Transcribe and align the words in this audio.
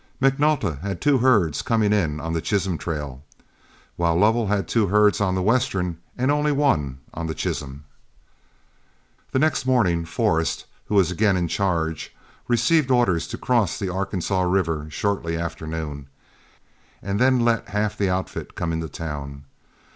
McNulta 0.19 0.81
had 0.81 0.99
two 0.99 1.19
herds 1.19 1.61
coming 1.61 1.93
in 1.93 2.19
on 2.19 2.33
the 2.33 2.41
Chisholm 2.41 2.75
trail, 2.79 3.23
while 3.97 4.15
Lovell 4.15 4.47
had 4.47 4.67
two 4.67 4.87
herds 4.87 5.21
on 5.21 5.35
the 5.35 5.43
Western 5.43 5.97
and 6.17 6.31
only 6.31 6.51
one 6.51 6.97
on 7.13 7.27
the 7.27 7.35
Chisholm. 7.35 7.83
The 9.31 9.37
next 9.37 9.63
morning 9.67 10.05
Forrest, 10.05 10.65
who 10.85 10.95
was 10.95 11.11
again 11.11 11.37
in 11.37 11.47
charge, 11.47 12.15
received 12.47 12.89
orders 12.89 13.27
to 13.27 13.37
cross 13.37 13.77
the 13.77 13.89
Arkansaw 13.93 14.51
River 14.51 14.87
shortly 14.89 15.37
after 15.37 15.67
noon, 15.67 16.07
and 17.03 17.19
then 17.19 17.39
let 17.41 17.69
half 17.69 17.95
the 17.95 18.09
outfit 18.09 18.55
come 18.55 18.73
into 18.73 18.89
town. 18.89 19.43